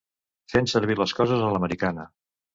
Fent 0.53 0.69
servir 0.71 0.95
les 1.01 1.13
coses 1.21 1.45
a 1.45 1.51
l'americana. 1.53 2.09